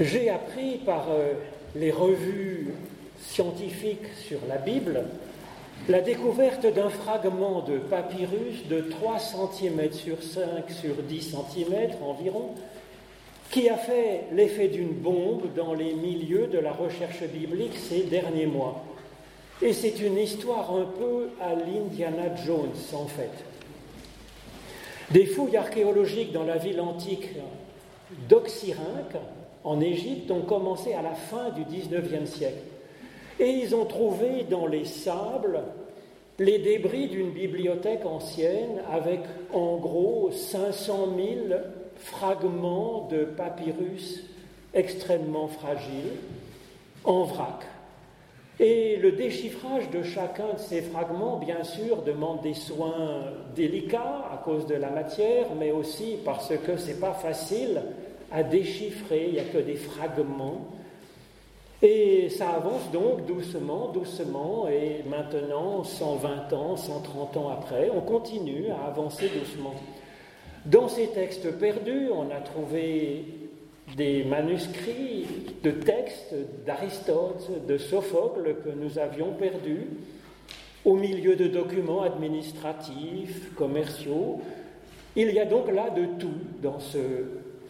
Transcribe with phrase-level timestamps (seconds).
[0.00, 1.32] J'ai appris par euh,
[1.74, 2.74] les revues
[3.18, 5.04] scientifiques sur la Bible
[5.88, 12.50] la découverte d'un fragment de papyrus de 3 cm sur 5 sur 10 cm environ,
[13.50, 18.46] qui a fait l'effet d'une bombe dans les milieux de la recherche biblique ces derniers
[18.46, 18.84] mois.
[19.62, 23.30] Et c'est une histoire un peu à l'Indiana Jones, en fait.
[25.12, 27.28] Des fouilles archéologiques dans la ville antique
[28.28, 29.16] d'Oxyrhynque,
[29.66, 32.62] en Égypte, ont commencé à la fin du XIXe siècle.
[33.40, 35.60] Et ils ont trouvé dans les sables
[36.38, 39.20] les débris d'une bibliothèque ancienne avec
[39.52, 41.60] en gros 500 000
[41.96, 44.22] fragments de papyrus
[44.72, 46.12] extrêmement fragiles
[47.04, 47.66] en vrac.
[48.60, 54.36] Et le déchiffrage de chacun de ces fragments, bien sûr, demande des soins délicats à
[54.44, 57.82] cause de la matière, mais aussi parce que ce n'est pas facile
[58.32, 60.68] à déchiffrer, il n'y a que des fragments.
[61.82, 68.70] Et ça avance donc doucement, doucement, et maintenant, 120 ans, 130 ans après, on continue
[68.70, 69.74] à avancer doucement.
[70.64, 73.24] Dans ces textes perdus, on a trouvé
[73.96, 75.26] des manuscrits
[75.62, 76.34] de textes
[76.66, 79.86] d'Aristote, de Sophocle que nous avions perdus
[80.84, 84.40] au milieu de documents administratifs, commerciaux.
[85.14, 86.80] Il y a donc là de tout dans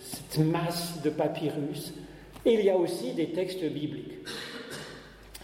[0.01, 1.95] cette masse de papyrus.
[2.45, 4.19] Il y a aussi des textes bibliques.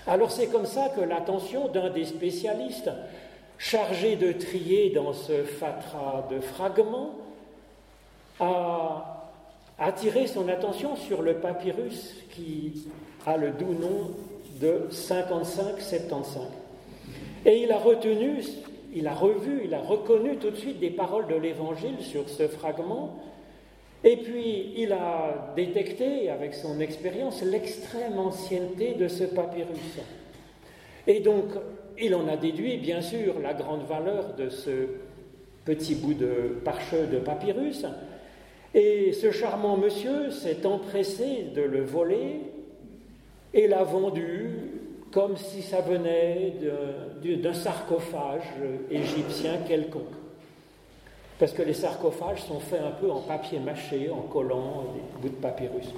[0.06, 2.90] Alors c'est comme ça que l'attention d'un des spécialistes
[3.58, 7.14] chargé de trier dans ce fatras de fragments
[8.40, 9.30] a
[9.78, 12.86] attiré son attention sur le papyrus qui
[13.26, 14.10] a le doux nom
[14.60, 16.40] de 55-75.
[17.44, 18.42] Et il a retenu,
[18.94, 22.46] il a revu, il a reconnu tout de suite des paroles de l'Évangile sur ce
[22.48, 23.16] fragment.
[24.04, 30.00] Et puis il a détecté avec son expérience l'extrême ancienneté de ce papyrus.
[31.06, 31.44] Et donc
[32.00, 34.70] il en a déduit bien sûr la grande valeur de ce
[35.64, 37.86] petit bout de parcheux de papyrus,
[38.74, 42.40] et ce charmant monsieur s'est empressé de le voler
[43.54, 44.50] et l'a vendu
[45.12, 46.54] comme si ça venait
[47.22, 48.42] d'un sarcophage
[48.90, 50.21] égyptien quelconque.
[51.38, 55.34] Parce que les sarcophages sont faits un peu en papier mâché, en collant des bouts
[55.34, 55.88] de papyrus.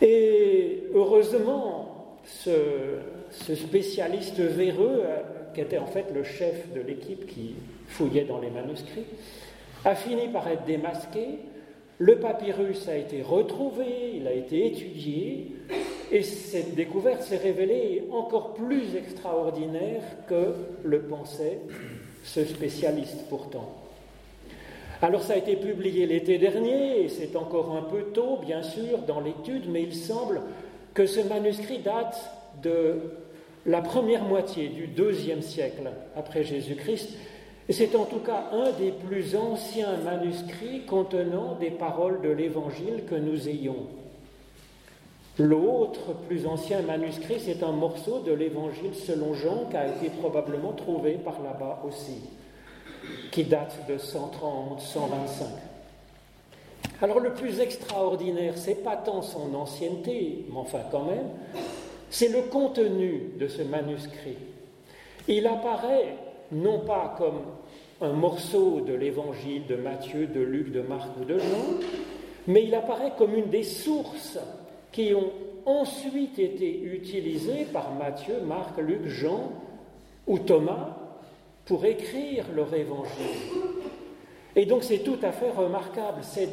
[0.00, 2.98] Et heureusement, ce,
[3.30, 5.20] ce spécialiste véreux, euh,
[5.54, 7.56] qui était en fait le chef de l'équipe qui
[7.88, 9.06] fouillait dans les manuscrits,
[9.84, 11.38] a fini par être démasqué
[12.00, 15.52] le papyrus a été retrouvé, il a été étudié,
[16.10, 21.58] et cette découverte s'est révélée encore plus extraordinaire que le pensait
[22.24, 23.74] ce spécialiste pourtant.
[25.02, 28.98] Alors ça a été publié l'été dernier, et c'est encore un peu tôt, bien sûr,
[29.06, 30.42] dans l'étude, mais il semble
[30.92, 32.30] que ce manuscrit date
[32.62, 33.14] de
[33.64, 37.10] la première moitié du deuxième siècle après Jésus-Christ,
[37.68, 43.14] c'est en tout cas un des plus anciens manuscrits contenant des paroles de l'Évangile que
[43.14, 43.86] nous ayons.
[45.38, 50.72] L'autre plus ancien manuscrit, c'est un morceau de l'Évangile selon Jean qui a été probablement
[50.72, 52.20] trouvé par là-bas aussi,
[53.30, 55.44] qui date de 130-125.
[57.02, 61.30] Alors le plus extraordinaire, c'est pas tant son ancienneté, mais enfin quand même,
[62.10, 64.36] c'est le contenu de ce manuscrit.
[65.28, 66.16] Il apparaît
[66.52, 67.42] non pas comme
[68.02, 71.78] un morceau de l'évangile de Matthieu, de Luc, de Marc ou de Jean,
[72.46, 74.38] mais il apparaît comme une des sources
[74.92, 75.30] qui ont
[75.66, 79.52] ensuite été utilisées par Matthieu, Marc, Luc, Jean
[80.26, 80.96] ou Thomas
[81.70, 83.38] pour écrire leur évangile.
[84.56, 86.48] Et donc c'est tout à fait remarquable, c'est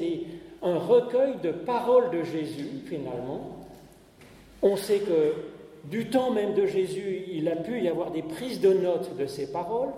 [0.62, 3.66] un recueil de paroles de Jésus finalement.
[4.62, 5.34] On sait que
[5.86, 9.26] du temps même de Jésus, il a pu y avoir des prises de notes de
[9.26, 9.90] ces paroles,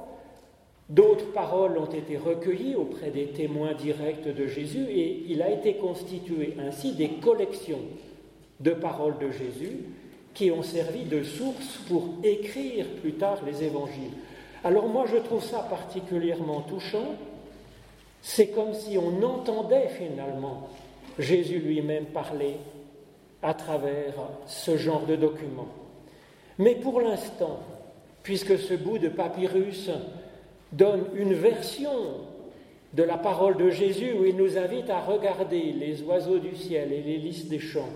[0.88, 5.76] D'autres paroles ont été recueillies auprès des témoins directs de Jésus et il a été
[5.76, 7.82] constitué ainsi des collections
[8.60, 9.84] de paroles de Jésus
[10.34, 14.14] qui ont servi de source pour écrire plus tard les évangiles.
[14.64, 17.16] Alors moi je trouve ça particulièrement touchant.
[18.22, 20.70] C'est comme si on entendait finalement
[21.18, 22.58] Jésus lui-même parler
[23.42, 24.14] à travers
[24.46, 25.70] ce genre de documents.
[26.58, 27.60] Mais pour l'instant,
[28.24, 29.90] puisque ce bout de papyrus
[30.74, 31.92] donne une version
[32.94, 36.92] de la parole de Jésus où il nous invite à regarder les oiseaux du ciel
[36.92, 37.90] et les lys des champs.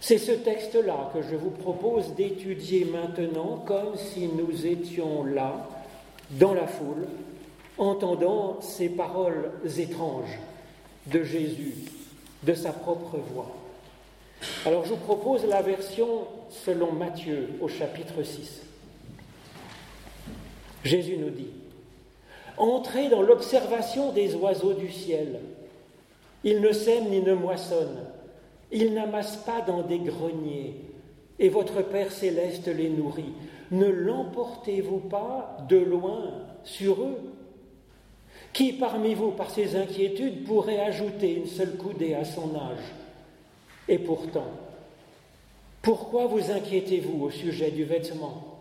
[0.00, 5.68] C'est ce texte-là que je vous propose d'étudier maintenant comme si nous étions là,
[6.30, 7.06] dans la foule,
[7.78, 10.38] entendant ces paroles étranges
[11.06, 11.74] de Jésus,
[12.42, 13.56] de sa propre voix.
[14.64, 18.62] Alors je vous propose la version selon Matthieu au chapitre 6.
[20.84, 21.50] Jésus nous dit,
[22.56, 25.40] Entrez dans l'observation des oiseaux du ciel.
[26.44, 28.04] Ils ne sèment ni ne moissonnent,
[28.72, 30.74] ils n'amassent pas dans des greniers,
[31.38, 33.32] et votre Père céleste les nourrit.
[33.70, 36.32] Ne l'emportez-vous pas de loin
[36.64, 37.18] sur eux
[38.52, 42.92] Qui parmi vous, par ses inquiétudes, pourrait ajouter une seule coudée à son âge
[43.88, 44.50] Et pourtant,
[45.82, 48.58] pourquoi vous inquiétez-vous au sujet du vêtement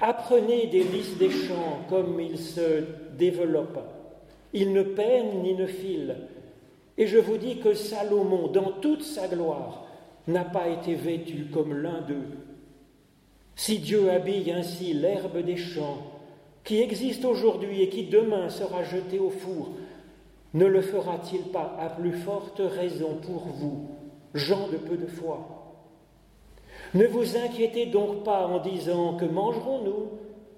[0.00, 2.84] Apprenez des lys des champs comme ils se
[3.16, 3.84] développent.
[4.52, 6.16] Ils ne peinent ni ne filent.
[6.96, 9.84] Et je vous dis que Salomon, dans toute sa gloire,
[10.28, 12.43] n'a pas été vêtu comme l'un d'eux.
[13.56, 15.98] Si Dieu habille ainsi l'herbe des champs,
[16.64, 19.70] qui existe aujourd'hui et qui demain sera jetée au four,
[20.54, 23.88] ne le fera-t-il pas à plus forte raison pour vous,
[24.34, 25.64] gens de peu de foi?
[26.94, 30.10] Ne vous inquiétez donc pas en disant que mangerons-nous,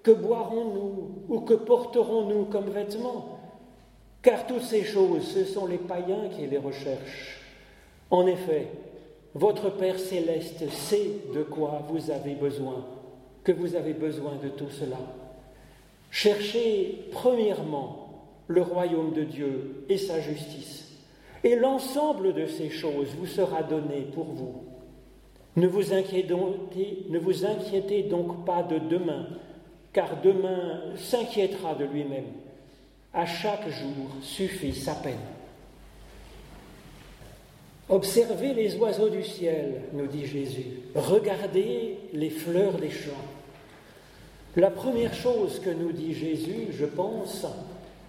[0.02, 3.38] que boirons-nous ou que porterons-nous comme vêtements
[4.22, 7.40] Car toutes ces choses, ce sont les païens qui les recherchent.
[8.10, 8.68] En effet,
[9.36, 12.86] votre Père céleste sait de quoi vous avez besoin,
[13.44, 14.96] que vous avez besoin de tout cela.
[16.10, 20.90] Cherchez premièrement le royaume de Dieu et sa justice,
[21.44, 24.64] et l'ensemble de ces choses vous sera donné pour vous.
[25.56, 26.32] Ne vous, inquiétez,
[28.04, 29.26] donc pas de demain,
[29.92, 32.32] car demain s'inquiétera de lui-même.
[33.12, 35.35] À chaque jour suffit sa peine.
[37.88, 40.80] Observez les oiseaux du ciel, nous dit Jésus.
[40.96, 43.12] Regardez les fleurs des champs.
[44.56, 47.46] La première chose que nous dit Jésus, je pense,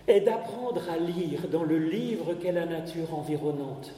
[0.08, 3.94] est d'apprendre à lire dans le livre qu'est la nature environnante.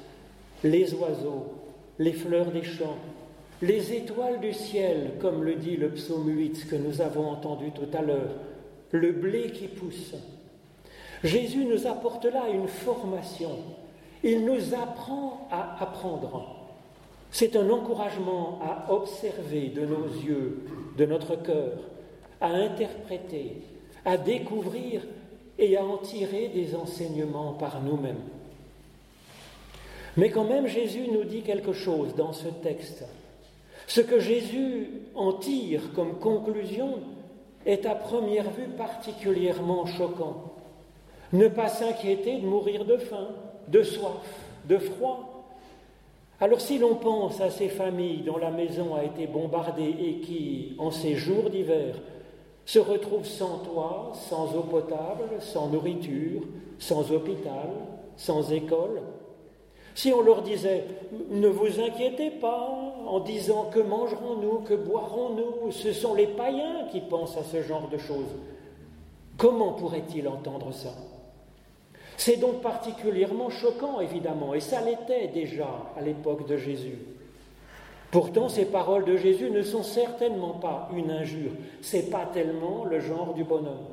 [0.66, 1.54] Les oiseaux,
[1.98, 2.98] les fleurs des champs,
[3.62, 7.98] les étoiles du ciel, comme le dit le psaume 8 que nous avons entendu tout
[7.98, 8.36] à l'heure,
[8.92, 10.14] le blé qui pousse.
[11.24, 13.52] Jésus nous apporte là une formation
[14.24, 16.56] il nous apprend à apprendre.
[17.32, 20.66] C'est un encouragement à observer de nos yeux,
[20.98, 21.74] de notre cœur,
[22.42, 23.58] à interpréter,
[24.06, 25.02] à découvrir
[25.58, 28.22] et à en tirer des enseignements par nous-mêmes.
[30.18, 33.06] Mais quand même, Jésus nous dit quelque chose dans ce texte.
[33.88, 37.00] Ce que Jésus en tire comme conclusion
[37.66, 40.54] est à première vue particulièrement choquant.
[41.32, 43.30] Ne pas s'inquiéter de mourir de faim,
[43.72, 44.26] de soif,
[44.66, 45.46] de froid.
[46.42, 50.76] Alors si l'on pense à ces familles dont la maison a été bombardée et qui,
[50.78, 51.96] en ces jours d'hiver,
[52.66, 56.42] se retrouvent sans toit, sans eau potable, sans nourriture,
[56.78, 57.70] sans hôpital,
[58.16, 59.02] sans école,
[59.96, 60.86] si on leur disait
[61.30, 62.70] ne vous inquiétez pas
[63.06, 67.90] en disant que mangerons-nous, que boirons-nous, ce sont les païens qui pensent à ce genre
[67.90, 68.34] de choses,
[69.38, 70.94] comment pourraient-ils entendre ça?
[72.20, 76.98] C'est donc particulièrement choquant, évidemment, et ça l'était déjà à l'époque de Jésus.
[78.12, 81.52] Pourtant, ces paroles de Jésus ne sont certainement pas une injure,
[81.82, 83.88] c'est pas tellement le genre du bonhomme.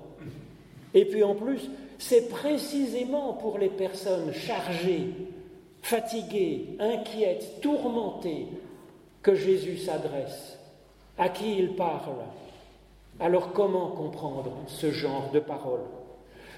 [0.92, 5.06] Et puis en plus, c'est précisément pour les personnes chargées,
[5.80, 8.48] fatiguées, inquiètes, tourmentées
[9.22, 10.58] que Jésus s'adresse,
[11.16, 12.24] à qui il parle.
[13.20, 15.84] Alors comment comprendre ce genre de paroles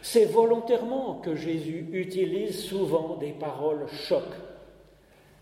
[0.03, 4.25] c'est volontairement que Jésus utilise souvent des paroles choc.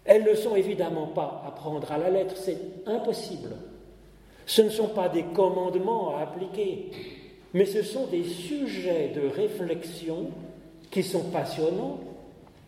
[0.04, 3.56] Elles ne sont évidemment pas à prendre à la lettre, c'est impossible.
[4.46, 6.90] Ce ne sont pas des commandements à appliquer,
[7.52, 10.30] mais ce sont des sujets de réflexion
[10.90, 11.98] qui sont passionnants,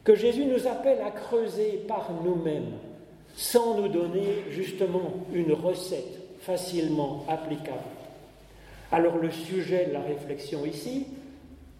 [0.03, 2.73] que Jésus nous appelle à creuser par nous-mêmes,
[3.37, 7.79] sans nous donner justement une recette facilement applicable.
[8.91, 11.07] Alors le sujet de la réflexion ici,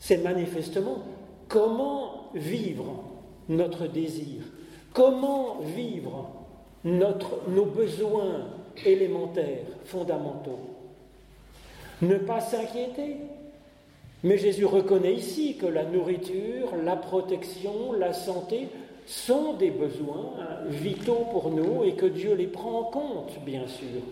[0.01, 1.03] c'est manifestement
[1.49, 3.05] comment vivre
[3.49, 4.43] notre désir,
[4.93, 6.31] comment vivre
[6.85, 8.47] nos besoins
[8.85, 10.61] élémentaires, fondamentaux.
[12.03, 13.17] Ne pas s'inquiéter.
[14.25, 18.69] Mais Jésus reconnaît ici que la nourriture, la protection, la santé
[19.07, 20.33] sont des besoins
[20.67, 24.03] vitaux pour nous et que Dieu les prend en compte, bien sûr.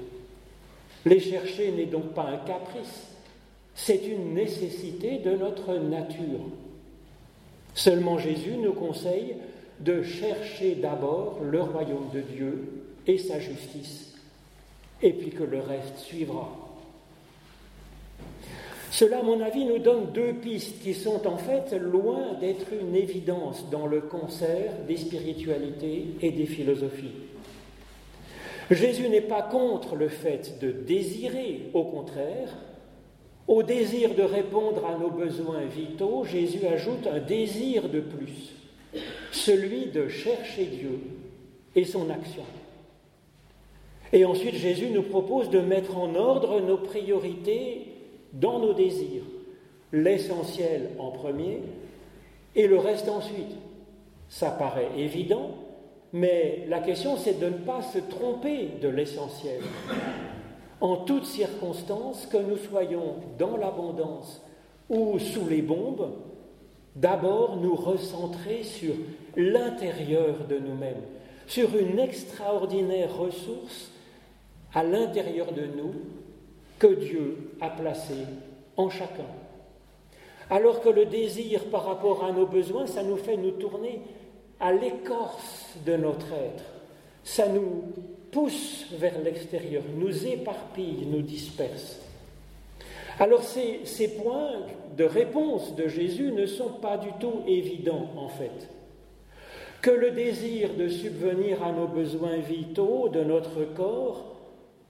[1.04, 3.08] Les chercher n'est donc pas un caprice,
[3.76, 6.40] c'est une nécessité de notre nature.
[7.74, 9.36] Seulement Jésus nous conseille
[9.80, 14.14] de chercher d'abord le royaume de Dieu et sa justice,
[15.02, 16.50] et puis que le reste suivra.
[18.90, 22.96] Cela, à mon avis, nous donne deux pistes qui sont en fait loin d'être une
[22.96, 27.12] évidence dans le concert des spiritualités et des philosophies.
[28.70, 32.56] Jésus n'est pas contre le fait de désirer, au contraire,
[33.48, 38.54] au désir de répondre à nos besoins vitaux, Jésus ajoute un désir de plus,
[39.30, 41.00] celui de chercher Dieu
[41.74, 42.42] et son action.
[44.12, 47.86] Et ensuite, Jésus nous propose de mettre en ordre nos priorités
[48.32, 49.24] dans nos désirs,
[49.92, 51.62] l'essentiel en premier
[52.54, 53.54] et le reste ensuite.
[54.28, 55.50] Ça paraît évident,
[56.12, 59.60] mais la question c'est de ne pas se tromper de l'essentiel.
[60.80, 64.42] En toutes circonstances, que nous soyons dans l'abondance
[64.88, 66.12] ou sous les bombes,
[66.94, 68.94] d'abord nous recentrer sur
[69.36, 71.02] l'intérieur de nous-mêmes,
[71.46, 73.90] sur une extraordinaire ressource
[74.74, 75.94] à l'intérieur de nous
[76.78, 78.26] que Dieu a placée
[78.76, 79.24] en chacun.
[80.50, 84.00] Alors que le désir par rapport à nos besoins, ça nous fait nous tourner
[84.60, 86.64] à l'écorce de notre être.
[87.24, 87.84] Ça nous
[88.36, 91.98] pousse vers l'extérieur, nous éparpille, nous disperse.
[93.18, 94.60] Alors ces, ces, points
[94.94, 98.68] de réponse de Jésus ne sont pas du tout évidents en fait.
[99.80, 104.36] Que le désir de subvenir à nos besoins vitaux de notre corps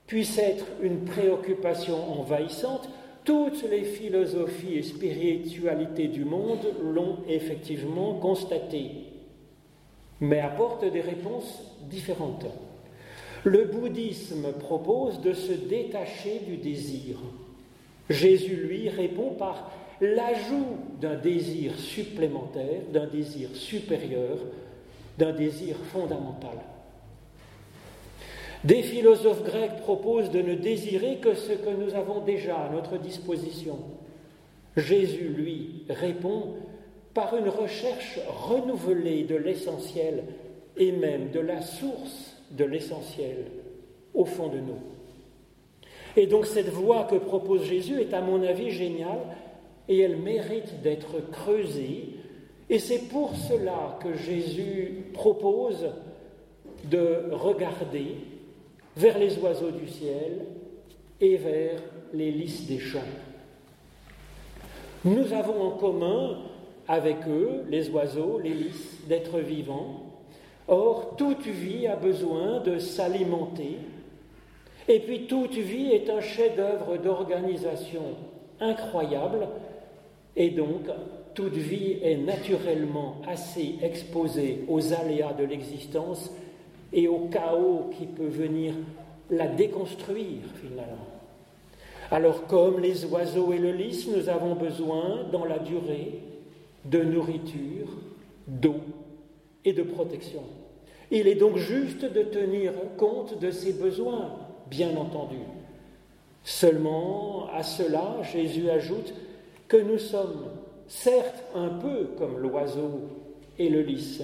[0.07, 2.89] puisse être une préoccupation envahissante,
[3.23, 8.91] toutes les philosophies et spiritualités du monde l'ont effectivement constaté,
[10.19, 12.45] mais apportent des réponses différentes.
[13.43, 17.17] Le bouddhisme propose de se détacher du désir.
[18.09, 24.37] Jésus, lui, répond par l'ajout d'un désir supplémentaire, d'un désir supérieur,
[25.17, 26.57] d'un désir fondamental.
[28.63, 32.97] Des philosophes grecs proposent de ne désirer que ce que nous avons déjà à notre
[32.97, 33.77] disposition.
[34.75, 36.55] Jésus, lui, répond
[37.13, 40.23] par une recherche renouvelée de l'essentiel
[40.75, 43.45] et même de la source de l'essentiel
[44.13, 44.79] au fond de nous.
[46.15, 49.21] Et donc cette voie que propose Jésus est à mon avis géniale
[49.87, 52.15] et elle mérite d'être creusée.
[52.69, 55.87] Et c'est pour cela que Jésus propose
[56.85, 58.15] de regarder
[58.95, 60.45] vers les oiseaux du ciel
[61.21, 61.81] et vers
[62.13, 62.99] les lys des champs.
[65.05, 66.39] Nous avons en commun
[66.87, 70.06] avec eux, les oiseaux, les lys, d'être vivants.
[70.67, 73.77] Or, toute vie a besoin de s'alimenter.
[74.87, 78.03] Et puis, toute vie est un chef-d'œuvre d'organisation
[78.59, 79.47] incroyable.
[80.35, 80.81] Et donc,
[81.33, 86.31] toute vie est naturellement assez exposée aux aléas de l'existence
[86.91, 88.73] et au chaos qui peut venir
[89.29, 91.05] la déconstruire finalement.
[92.09, 96.21] Alors comme les oiseaux et le lys, nous avons besoin dans la durée
[96.85, 97.89] de nourriture,
[98.47, 98.79] d'eau
[99.73, 100.43] de protection.
[101.11, 104.35] Il est donc juste de tenir compte de ces besoins,
[104.69, 105.37] bien entendu.
[106.43, 109.13] Seulement, à cela, Jésus ajoute
[109.67, 110.45] que nous sommes
[110.87, 113.01] certes un peu comme l'oiseau
[113.59, 114.21] et le lys,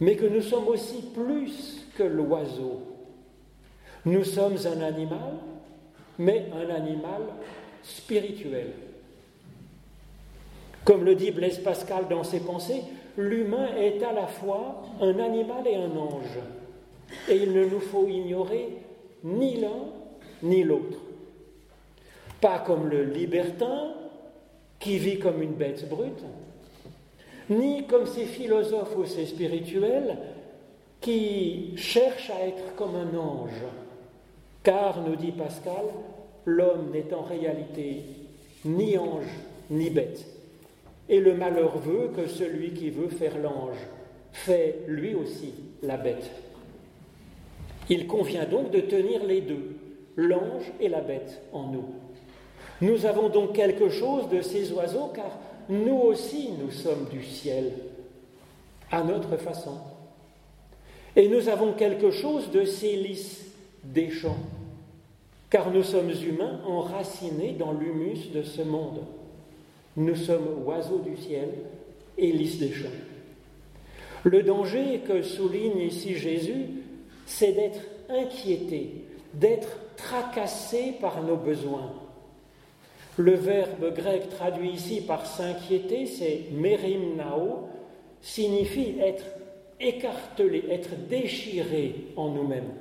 [0.00, 2.80] mais que nous sommes aussi plus que l'oiseau.
[4.04, 5.34] Nous sommes un animal,
[6.18, 7.22] mais un animal
[7.82, 8.72] spirituel.
[10.90, 12.82] Comme le dit Blaise Pascal dans ses pensées,
[13.16, 16.40] l'humain est à la fois un animal et un ange.
[17.28, 18.70] Et il ne nous faut ignorer
[19.22, 19.84] ni l'un
[20.42, 20.98] ni l'autre.
[22.40, 23.92] Pas comme le libertin
[24.80, 26.24] qui vit comme une bête brute,
[27.50, 30.18] ni comme ces philosophes ou ces spirituels
[31.00, 33.62] qui cherchent à être comme un ange.
[34.64, 35.84] Car, nous dit Pascal,
[36.46, 38.02] l'homme n'est en réalité
[38.64, 39.38] ni ange
[39.70, 40.39] ni bête.
[41.10, 43.76] Et le malheur veut que celui qui veut faire l'ange
[44.32, 45.52] fait lui aussi
[45.82, 46.30] la bête.
[47.88, 49.76] Il convient donc de tenir les deux,
[50.14, 51.86] l'ange et la bête, en nous.
[52.80, 55.36] Nous avons donc quelque chose de ces oiseaux, car
[55.68, 57.72] nous aussi nous sommes du ciel,
[58.92, 59.78] à notre façon.
[61.16, 63.46] Et nous avons quelque chose de ces lys
[63.82, 64.38] des champs,
[65.50, 69.00] car nous sommes humains enracinés dans l'humus de ce monde.
[69.96, 71.50] Nous sommes oiseaux du ciel
[72.16, 72.88] et lys des champs.
[74.24, 76.66] Le danger que souligne ici Jésus,
[77.26, 79.04] c'est d'être inquiété,
[79.34, 81.92] d'être tracassé par nos besoins,
[83.20, 87.68] le verbe grec traduit ici par s'inquiéter, c'est merimnao,
[88.22, 89.24] signifie être
[89.78, 92.72] écartelé, être déchiré en nous-mêmes.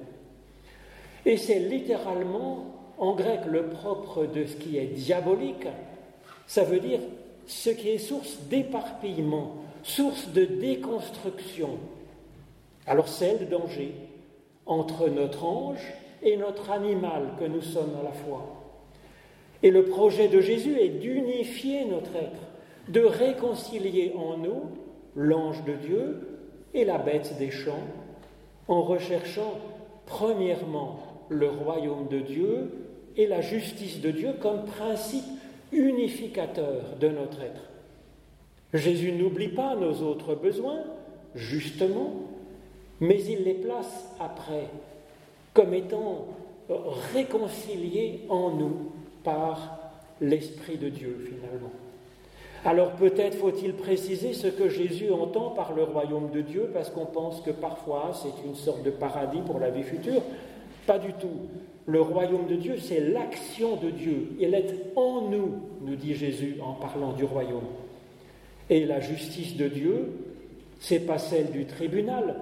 [1.26, 2.66] Et c'est littéralement
[2.98, 5.68] en grec le propre de ce qui est diabolique,
[6.50, 7.00] ça veut dire
[7.46, 11.78] ce qui est source d'éparpillement, source de déconstruction.
[12.88, 13.94] Alors c'est le danger,
[14.66, 18.48] entre notre ange et notre animal que nous sommes à la fois.
[19.62, 22.42] Et le projet de Jésus est d'unifier notre être,
[22.88, 24.72] de réconcilier en nous
[25.16, 26.40] l'ange de Dieu
[26.74, 27.88] et la bête des champs,
[28.68, 29.54] en recherchant
[30.08, 32.72] premièrement le royaume de Dieu
[33.18, 35.39] et la justice de Dieu comme principe
[35.72, 37.70] unificateur de notre être.
[38.74, 40.84] Jésus n'oublie pas nos autres besoins,
[41.36, 42.14] justement,
[43.00, 44.68] mais il les place après
[45.54, 46.28] comme étant
[47.14, 48.92] réconciliés en nous
[49.24, 49.80] par
[50.22, 51.72] l'Esprit de Dieu finalement.
[52.66, 57.06] Alors peut-être faut-il préciser ce que Jésus entend par le royaume de Dieu, parce qu'on
[57.06, 60.22] pense que parfois c'est une sorte de paradis pour la vie future.
[60.86, 61.48] Pas du tout.
[61.90, 64.34] Le royaume de Dieu, c'est l'action de Dieu.
[64.40, 67.66] Il est en nous, nous dit Jésus en parlant du royaume.
[68.70, 70.12] Et la justice de Dieu,
[70.80, 72.36] c'est pas celle du tribunal,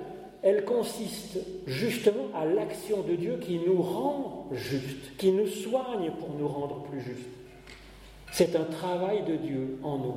[0.44, 6.36] elle consiste justement à l'action de Dieu qui nous rend justes, qui nous soigne pour
[6.38, 7.30] nous rendre plus justes.
[8.34, 10.16] C'est un travail de Dieu en nous.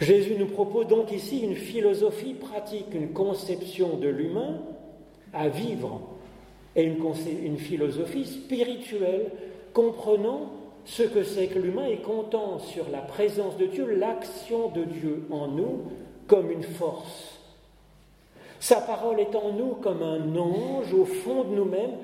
[0.00, 4.60] Jésus nous propose donc ici une philosophie pratique, une conception de l'humain
[5.32, 6.15] à vivre
[6.76, 9.32] et une, philosophie spirituelle
[9.72, 10.52] comprenant
[10.84, 15.24] ce que c'est que l'humain et comptant sur la présence de Dieu, l'action de Dieu
[15.30, 15.82] en nous
[16.28, 17.36] comme une force
[18.60, 21.98] sa parole est en nous comme un ange au fond de nous-mêmes,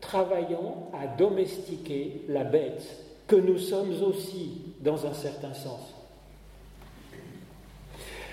[0.00, 2.82] travaillant à domestiquer la bête,
[3.26, 5.97] que nous sommes aussi dans un certain sens.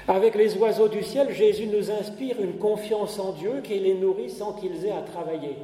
[0.08, 4.30] Avec les oiseaux du ciel, Jésus nous inspire une confiance en Dieu qui les nourrit
[4.30, 5.56] sans qu'ils aient à travailler.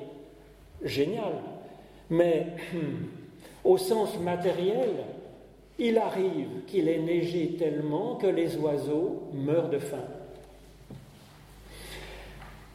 [0.83, 1.33] Génial.
[2.09, 2.47] Mais
[3.63, 4.89] au sens matériel,
[5.77, 10.05] il arrive qu'il ait neigé tellement que les oiseaux meurent de faim.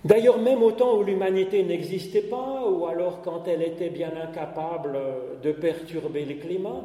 [0.05, 4.97] D'ailleurs, même au temps où l'humanité n'existait pas, ou alors quand elle était bien incapable
[5.43, 6.85] de perturber le climat,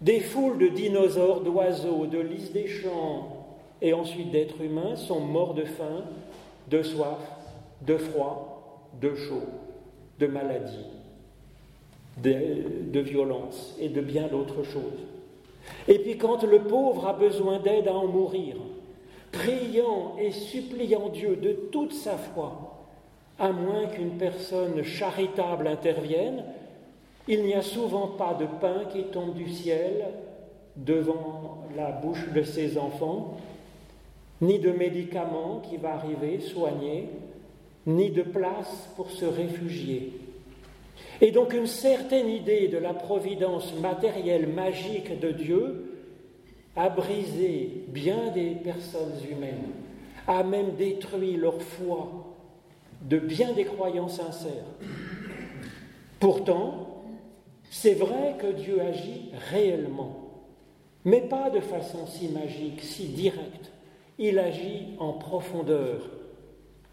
[0.00, 3.43] des foules de dinosaures, d'oiseaux, de lys des champs
[3.84, 6.04] et ensuite d'êtres humains sont morts de faim,
[6.70, 7.18] de soif,
[7.82, 9.42] de froid, de chaud,
[10.18, 10.86] de maladie,
[12.22, 15.04] de, de violence et de bien d'autres choses.
[15.86, 18.56] Et puis quand le pauvre a besoin d'aide à en mourir,
[19.32, 22.86] priant et suppliant Dieu de toute sa foi,
[23.38, 26.42] à moins qu'une personne charitable intervienne,
[27.28, 30.06] il n'y a souvent pas de pain qui tombe du ciel
[30.74, 33.36] devant la bouche de ses enfants,
[34.40, 37.08] ni de médicaments qui va arriver soigner,
[37.86, 40.12] ni de place pour se réfugier.
[41.20, 45.90] Et donc une certaine idée de la providence matérielle magique de Dieu
[46.76, 49.70] a brisé bien des personnes humaines,
[50.26, 52.34] a même détruit leur foi
[53.02, 54.64] de bien des croyants sincères.
[56.18, 57.02] Pourtant,
[57.70, 60.30] c'est vrai que Dieu agit réellement,
[61.04, 63.73] mais pas de façon si magique, si directe.
[64.18, 66.08] Il agit en profondeur.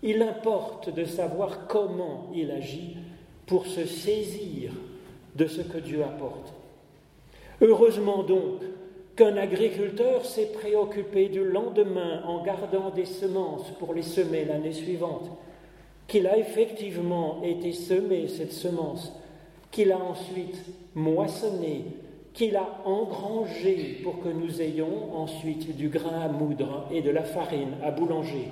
[0.03, 2.97] Il importe de savoir comment il agit
[3.45, 4.71] pour se saisir
[5.35, 6.53] de ce que Dieu apporte.
[7.61, 8.61] Heureusement donc
[9.15, 15.29] qu'un agriculteur s'est préoccupé du lendemain en gardant des semences pour les semer l'année suivante,
[16.07, 19.13] qu'il a effectivement été semé cette semence,
[19.69, 20.57] qu'il a ensuite
[20.95, 21.85] moissonné,
[22.33, 27.23] qu'il a engrangé pour que nous ayons ensuite du grain à moudre et de la
[27.23, 28.47] farine à boulanger.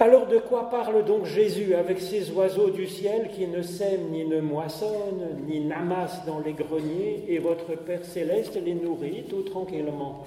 [0.00, 4.24] Alors de quoi parle donc Jésus avec ces oiseaux du ciel qui ne sèment ni
[4.24, 10.26] ne moissonnent, ni n'amassent dans les greniers, et votre Père céleste les nourrit tout tranquillement?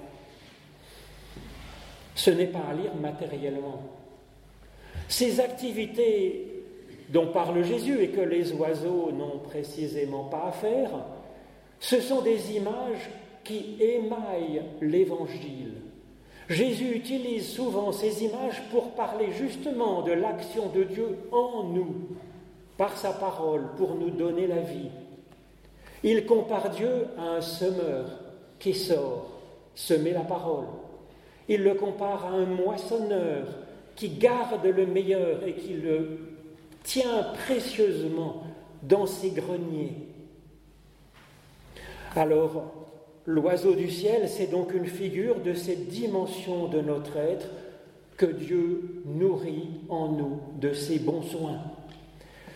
[2.15, 3.82] Ce n'est pas à lire matériellement.
[5.10, 6.63] Ces activités
[7.10, 10.91] dont parle Jésus et que les oiseaux n'ont précisément pas à faire,
[11.80, 13.10] ce sont des images
[13.44, 15.74] qui émaillent l'Évangile
[16.50, 21.96] Jésus utilise souvent ces images pour parler justement de l'action de Dieu en nous,
[22.78, 24.90] par sa parole, pour nous donner la vie.
[26.04, 28.06] Il compare Dieu à un semeur
[28.60, 29.30] qui sort
[29.76, 30.66] semer la parole.
[31.50, 33.46] Il le compare à un moissonneur
[33.96, 36.20] qui garde le meilleur et qui le
[36.84, 38.44] tient précieusement
[38.84, 40.07] dans ses greniers.
[42.15, 42.78] Alors,
[43.30, 47.50] L'oiseau du ciel, c'est donc une figure de cette dimension de notre être
[48.15, 51.60] que Dieu nourrit en nous de ses bons soins.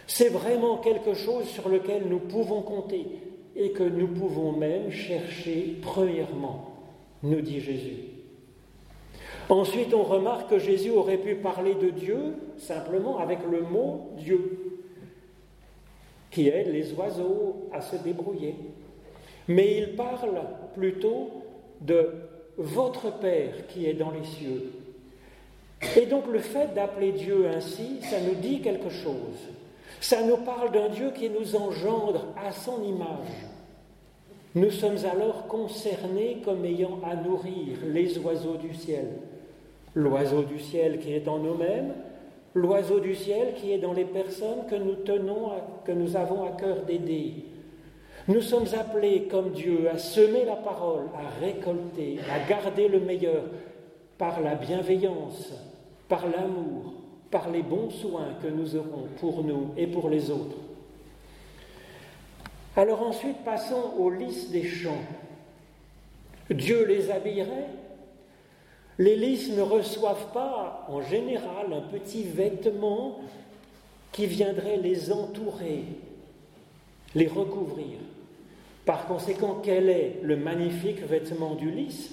[0.07, 3.05] C'est vraiment quelque chose sur lequel nous pouvons compter
[3.53, 6.71] et que nous pouvons même chercher premièrement,
[7.21, 7.97] nous dit Jésus.
[9.49, 14.79] Ensuite, on remarque que Jésus aurait pu parler de Dieu simplement avec le mot Dieu,
[16.31, 18.55] qui aide les oiseaux à se débrouiller.
[19.47, 20.41] Mais il parle
[20.73, 21.31] plutôt
[21.81, 22.09] de
[22.57, 24.71] votre Père qui est dans les cieux.
[25.97, 29.49] Et donc le fait d'appeler Dieu ainsi, ça nous dit quelque chose.
[29.99, 33.47] Ça nous parle d'un Dieu qui nous engendre à son image.
[34.53, 39.07] Nous sommes alors concernés comme ayant à nourrir les oiseaux du ciel.
[39.95, 41.93] L'oiseau du ciel qui est en nous-mêmes,
[42.53, 45.51] l'oiseau du ciel qui est dans les personnes que nous tenons,
[45.85, 47.45] que nous avons à cœur d'aider.
[48.27, 53.43] Nous sommes appelés comme Dieu à semer la parole, à récolter, à garder le meilleur
[54.17, 55.51] par la bienveillance,
[56.07, 56.93] par l'amour,
[57.31, 60.57] par les bons soins que nous aurons pour nous et pour les autres.
[62.77, 65.03] Alors ensuite, passons aux lys des champs.
[66.49, 67.69] Dieu les habillerait.
[68.99, 73.19] Les lys ne reçoivent pas, en général, un petit vêtement
[74.11, 75.85] qui viendrait les entourer,
[77.15, 77.97] les recouvrir.
[78.85, 82.11] Par conséquent, quel est le magnifique vêtement du lys?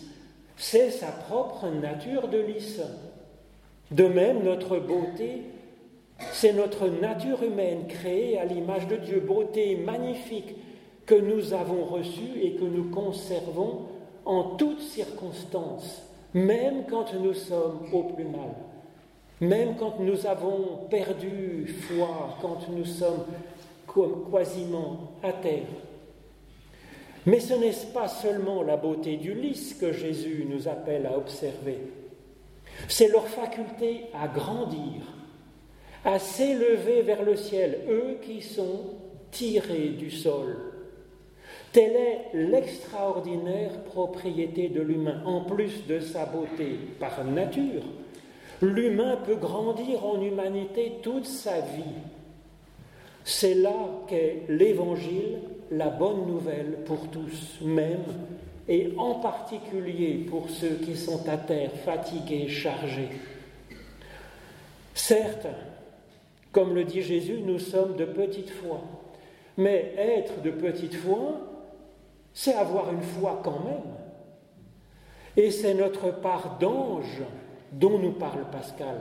[0.57, 2.81] C'est sa propre nature de lys.
[3.91, 5.45] De même, notre beauté,
[6.33, 10.57] c'est notre nature humaine créée à l'image de Dieu, beauté magnifique
[11.07, 13.87] que nous avons reçue et que nous conservons
[14.27, 16.03] en toutes circonstances,
[16.35, 18.51] même quand nous sommes au plus mal,
[19.41, 23.25] même quand nous avons perdu foi, quand nous sommes
[24.31, 25.63] quasiment à terre.
[27.29, 31.77] Mais ce n'est pas seulement la beauté du lys que Jésus nous appelle à observer.
[32.89, 35.03] C'est leur faculté à grandir,
[36.07, 38.95] à s'élever vers le ciel, eux qui sont
[39.31, 40.57] tirés du sol.
[41.71, 47.83] Telle est l'extraordinaire propriété de l'humain, en plus de sa beauté par nature.
[48.63, 52.01] L'humain peut grandir en humanité toute sa vie.
[53.23, 58.05] C'est là qu'est l'Évangile, la bonne nouvelle pour tous, même
[58.69, 63.09] et en particulier pour ceux qui sont à terre, fatigués, chargés.
[64.95, 65.47] Certes,
[66.53, 68.81] comme le dit Jésus, nous sommes de petite foi,
[69.57, 71.41] mais être de petite foi,
[72.35, 73.95] c'est avoir une foi quand même.
[75.37, 77.23] Et c'est notre part d'ange
[77.73, 79.01] dont nous parle Pascal.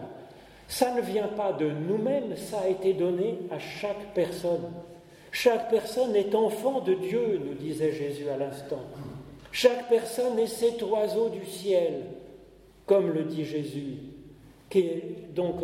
[0.67, 4.71] Ça ne vient pas de nous-mêmes, ça a été donné à chaque personne.
[5.31, 8.81] Chaque personne est enfant de Dieu, nous disait Jésus à l'instant.
[9.51, 12.01] Chaque personne est cet oiseau du ciel,
[12.85, 13.95] comme le dit Jésus,
[14.69, 15.55] qui est donc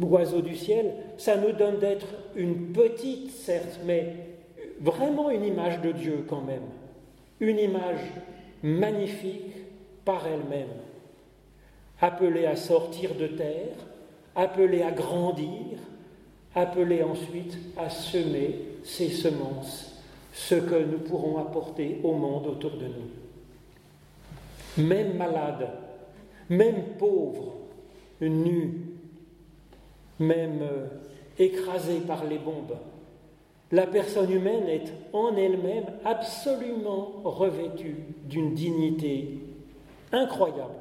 [0.00, 0.92] oiseau du ciel.
[1.18, 4.14] Ça nous donne d'être une petite, certes, mais
[4.80, 6.62] vraiment une image de Dieu quand même.
[7.40, 8.00] Une image
[8.62, 9.52] magnifique
[10.04, 10.68] par elle-même,
[12.00, 13.76] appelée à sortir de terre,
[14.34, 15.78] appelée à grandir,
[16.54, 19.92] appelée ensuite à semer ses semences
[20.32, 23.10] ce que nous pourrons apporter au monde autour de nous.
[24.84, 25.68] Même malade,
[26.48, 27.54] même pauvre,
[28.20, 28.80] nu,
[30.18, 30.86] même euh,
[31.38, 32.76] écrasé par les bombes,
[33.70, 39.38] la personne humaine est en elle-même absolument revêtue d'une dignité
[40.12, 40.74] incroyable,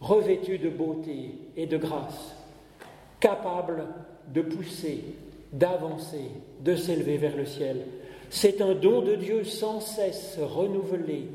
[0.00, 2.34] revêtue de beauté et de grâce,
[3.18, 3.84] capable
[4.32, 5.02] de pousser,
[5.52, 7.84] d'avancer, de s'élever vers le ciel,
[8.30, 11.28] c'est un don de Dieu sans cesse renouvelé,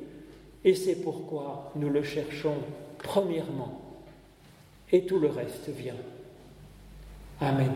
[0.63, 2.57] et c'est pourquoi nous le cherchons
[2.99, 3.81] premièrement,
[4.91, 5.95] et tout le reste vient.
[7.41, 7.73] Amen.